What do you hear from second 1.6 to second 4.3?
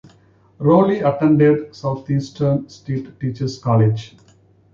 Southeastern State Teachers College.